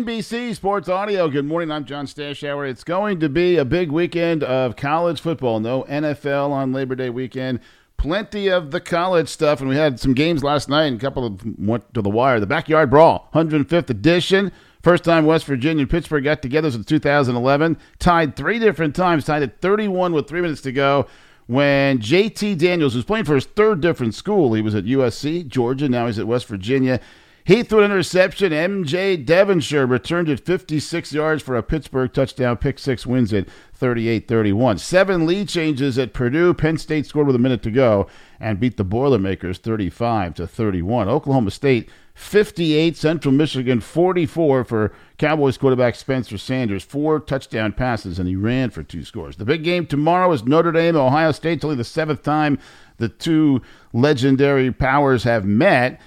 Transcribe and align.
NBC 0.00 0.54
Sports 0.54 0.88
Audio. 0.88 1.28
Good 1.28 1.44
morning. 1.44 1.70
I'm 1.70 1.84
John 1.84 2.06
Stashower. 2.06 2.66
It's 2.66 2.84
going 2.84 3.20
to 3.20 3.28
be 3.28 3.58
a 3.58 3.66
big 3.66 3.92
weekend 3.92 4.42
of 4.42 4.74
college 4.74 5.20
football. 5.20 5.60
No 5.60 5.82
NFL 5.82 6.48
on 6.52 6.72
Labor 6.72 6.94
Day 6.94 7.10
weekend. 7.10 7.60
Plenty 7.98 8.48
of 8.48 8.70
the 8.70 8.80
college 8.80 9.28
stuff, 9.28 9.60
and 9.60 9.68
we 9.68 9.76
had 9.76 10.00
some 10.00 10.14
games 10.14 10.42
last 10.42 10.70
night. 10.70 10.86
And 10.86 10.96
a 10.96 10.98
couple 10.98 11.26
of 11.26 11.58
went 11.58 11.92
to 11.92 12.00
the 12.00 12.08
wire. 12.08 12.40
The 12.40 12.46
backyard 12.46 12.88
brawl, 12.88 13.28
105th 13.34 13.90
edition. 13.90 14.52
First 14.82 15.04
time 15.04 15.26
West 15.26 15.44
Virginia 15.44 15.82
and 15.82 15.90
Pittsburgh 15.90 16.24
got 16.24 16.40
together 16.40 16.70
since 16.70 16.86
2011. 16.86 17.76
Tied 17.98 18.36
three 18.36 18.58
different 18.58 18.96
times. 18.96 19.26
Tied 19.26 19.42
at 19.42 19.60
31 19.60 20.14
with 20.14 20.26
three 20.26 20.40
minutes 20.40 20.62
to 20.62 20.72
go 20.72 21.08
when 21.46 21.98
JT 21.98 22.56
Daniels 22.56 22.94
was 22.94 23.04
playing 23.04 23.26
for 23.26 23.34
his 23.34 23.44
third 23.44 23.82
different 23.82 24.14
school. 24.14 24.54
He 24.54 24.62
was 24.62 24.74
at 24.74 24.84
USC, 24.84 25.46
Georgia. 25.46 25.90
Now 25.90 26.06
he's 26.06 26.18
at 26.18 26.26
West 26.26 26.46
Virginia. 26.46 27.00
He 27.44 27.62
threw 27.62 27.80
an 27.80 27.90
interception. 27.90 28.52
MJ 28.52 29.24
Devonshire 29.24 29.86
returned 29.86 30.28
it 30.28 30.44
56 30.44 31.12
yards 31.12 31.42
for 31.42 31.56
a 31.56 31.62
Pittsburgh 31.62 32.12
touchdown. 32.12 32.56
Pick 32.58 32.78
six 32.78 33.06
wins 33.06 33.32
it 33.32 33.48
38 33.72 34.28
31. 34.28 34.78
Seven 34.78 35.26
lead 35.26 35.48
changes 35.48 35.98
at 35.98 36.12
Purdue. 36.12 36.54
Penn 36.54 36.76
State 36.76 37.06
scored 37.06 37.26
with 37.26 37.36
a 37.36 37.40
minute 37.40 37.62
to 37.62 37.70
go 37.70 38.06
and 38.38 38.60
beat 38.60 38.76
the 38.76 38.84
Boilermakers 38.84 39.58
35 39.58 40.34
to 40.34 40.46
31. 40.46 41.08
Oklahoma 41.08 41.50
State 41.50 41.88
58, 42.14 42.98
Central 42.98 43.32
Michigan 43.32 43.80
44 43.80 44.64
for 44.64 44.92
Cowboys 45.16 45.56
quarterback 45.56 45.94
Spencer 45.94 46.36
Sanders. 46.36 46.84
Four 46.84 47.18
touchdown 47.18 47.72
passes, 47.72 48.18
and 48.18 48.28
he 48.28 48.36
ran 48.36 48.68
for 48.68 48.82
two 48.82 49.04
scores. 49.04 49.36
The 49.36 49.46
big 49.46 49.64
game 49.64 49.86
tomorrow 49.86 50.30
is 50.32 50.44
Notre 50.44 50.72
Dame, 50.72 50.96
Ohio 50.96 51.32
State. 51.32 51.54
It's 51.54 51.64
only 51.64 51.76
the 51.76 51.84
seventh 51.84 52.22
time 52.22 52.58
the 52.98 53.08
two 53.08 53.62
legendary 53.94 54.70
powers 54.70 55.24
have 55.24 55.46
met. 55.46 56.00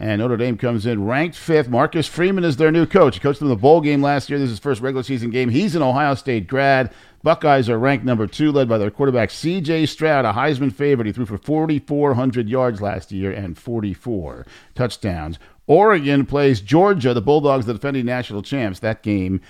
And 0.00 0.20
Notre 0.20 0.36
Dame 0.36 0.56
comes 0.56 0.86
in 0.86 1.04
ranked 1.04 1.36
fifth. 1.36 1.68
Marcus 1.68 2.06
Freeman 2.06 2.44
is 2.44 2.56
their 2.56 2.70
new 2.70 2.86
coach. 2.86 3.16
He 3.16 3.20
coached 3.20 3.40
them 3.40 3.48
in 3.48 3.54
the 3.54 3.60
bowl 3.60 3.80
game 3.80 4.00
last 4.00 4.30
year. 4.30 4.38
This 4.38 4.46
is 4.46 4.52
his 4.52 4.58
first 4.60 4.80
regular 4.80 5.02
season 5.02 5.30
game. 5.30 5.48
He's 5.48 5.74
an 5.74 5.82
Ohio 5.82 6.14
State 6.14 6.46
grad. 6.46 6.92
Buckeyes 7.24 7.68
are 7.68 7.80
ranked 7.80 8.04
number 8.04 8.28
two, 8.28 8.52
led 8.52 8.68
by 8.68 8.78
their 8.78 8.92
quarterback 8.92 9.32
C.J. 9.32 9.86
Stroud, 9.86 10.24
a 10.24 10.32
Heisman 10.32 10.72
favorite. 10.72 11.06
He 11.06 11.12
threw 11.12 11.26
for 11.26 11.36
4,400 11.36 12.48
yards 12.48 12.80
last 12.80 13.10
year 13.10 13.32
and 13.32 13.58
44 13.58 14.46
touchdowns. 14.76 15.40
Oregon 15.66 16.24
plays 16.24 16.60
Georgia, 16.60 17.12
the 17.12 17.20
Bulldogs, 17.20 17.66
the 17.66 17.72
defending 17.72 18.06
national 18.06 18.42
champs. 18.42 18.78
That 18.78 19.02
game 19.02 19.40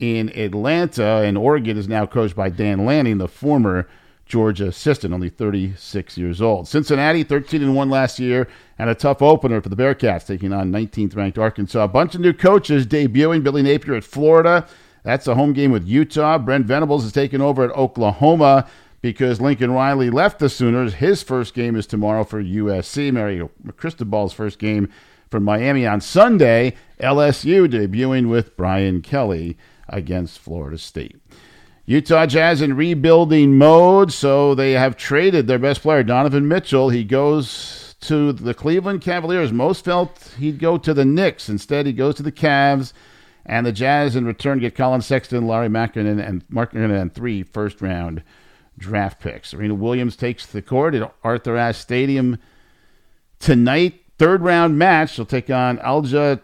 in 0.00 0.36
Atlanta, 0.36 1.22
and 1.22 1.38
Oregon 1.38 1.78
is 1.78 1.86
now 1.86 2.06
coached 2.06 2.34
by 2.34 2.50
Dan 2.50 2.84
Lanning, 2.84 3.18
the 3.18 3.28
former 3.28 3.88
Georgia 4.26 4.68
assistant, 4.68 5.12
only 5.12 5.28
36 5.28 6.16
years 6.16 6.40
old. 6.40 6.66
Cincinnati, 6.68 7.22
13 7.22 7.62
and 7.62 7.76
1 7.76 7.90
last 7.90 8.18
year, 8.18 8.48
and 8.78 8.88
a 8.88 8.94
tough 8.94 9.20
opener 9.20 9.60
for 9.60 9.68
the 9.68 9.76
Bearcats, 9.76 10.26
taking 10.26 10.52
on 10.52 10.72
19th 10.72 11.14
ranked 11.16 11.38
Arkansas. 11.38 11.84
A 11.84 11.88
bunch 11.88 12.14
of 12.14 12.20
new 12.20 12.32
coaches 12.32 12.86
debuting. 12.86 13.42
Billy 13.42 13.62
Napier 13.62 13.94
at 13.94 14.04
Florida. 14.04 14.66
That's 15.02 15.26
a 15.26 15.34
home 15.34 15.52
game 15.52 15.72
with 15.72 15.86
Utah. 15.86 16.38
Brent 16.38 16.66
Venables 16.66 17.04
is 17.04 17.12
taking 17.12 17.40
over 17.40 17.64
at 17.64 17.76
Oklahoma 17.76 18.68
because 19.00 19.40
Lincoln 19.40 19.72
Riley 19.72 20.10
left 20.10 20.38
the 20.38 20.48
Sooners. 20.48 20.94
His 20.94 21.22
first 21.22 21.54
game 21.54 21.74
is 21.74 21.86
tomorrow 21.86 22.24
for 22.24 22.42
USC. 22.42 23.12
Mario 23.12 23.50
Cristobal's 23.76 24.32
first 24.32 24.58
game 24.58 24.88
from 25.28 25.42
Miami 25.42 25.86
on 25.86 26.00
Sunday. 26.00 26.76
LSU 27.00 27.66
debuting 27.66 28.28
with 28.28 28.56
Brian 28.56 29.02
Kelly 29.02 29.58
against 29.88 30.38
Florida 30.38 30.78
State. 30.78 31.16
Utah 31.84 32.26
Jazz 32.26 32.62
in 32.62 32.76
rebuilding 32.76 33.58
mode, 33.58 34.12
so 34.12 34.54
they 34.54 34.72
have 34.72 34.96
traded 34.96 35.46
their 35.46 35.58
best 35.58 35.82
player, 35.82 36.04
Donovan 36.04 36.46
Mitchell. 36.46 36.90
He 36.90 37.02
goes 37.02 37.96
to 38.02 38.32
the 38.32 38.54
Cleveland 38.54 39.00
Cavaliers. 39.00 39.52
Most 39.52 39.84
felt 39.84 40.34
he'd 40.38 40.60
go 40.60 40.78
to 40.78 40.94
the 40.94 41.04
Knicks. 41.04 41.48
Instead, 41.48 41.86
he 41.86 41.92
goes 41.92 42.14
to 42.16 42.22
the 42.22 42.32
Cavs. 42.32 42.92
And 43.44 43.66
the 43.66 43.72
Jazz 43.72 44.14
in 44.14 44.24
return 44.24 44.60
get 44.60 44.76
Collin 44.76 45.02
Sexton, 45.02 45.48
Larry 45.48 45.68
Markkanen, 45.68 46.24
and 46.24 46.46
Markkanen 46.48 46.96
and 47.00 47.12
three 47.12 47.42
first 47.42 47.80
round 47.80 48.22
draft 48.78 49.20
picks. 49.20 49.48
Serena 49.50 49.74
Williams 49.74 50.14
takes 50.14 50.46
the 50.46 50.62
court 50.62 50.94
at 50.94 51.12
Arthur 51.24 51.56
Ashe 51.56 51.78
Stadium 51.78 52.38
tonight. 53.40 54.00
Third 54.18 54.42
round 54.42 54.78
match. 54.78 55.14
She'll 55.14 55.26
take 55.26 55.50
on 55.50 55.78
Ajla 55.78 56.40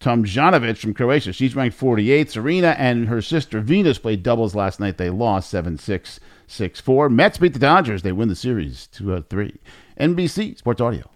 Tomljanovic 0.00 0.78
from 0.78 0.94
Croatia. 0.94 1.32
She's 1.32 1.56
ranked 1.56 1.78
48th. 1.78 2.30
Serena 2.30 2.74
and 2.78 3.08
her 3.08 3.22
sister 3.22 3.60
Venus 3.60 3.98
played 3.98 4.22
doubles 4.22 4.54
last 4.54 4.78
night. 4.78 4.98
They 4.98 5.10
lost 5.10 5.50
7 5.50 5.78
6, 5.78 6.20
6 6.46 6.80
4. 6.80 7.08
Mets 7.08 7.38
beat 7.38 7.54
the 7.54 7.58
Dodgers. 7.58 8.02
They 8.02 8.12
win 8.12 8.28
the 8.28 8.36
series 8.36 8.88
2 8.88 9.24
3. 9.28 9.54
NBC 9.98 10.58
Sports 10.58 10.80
Audio. 10.80 11.10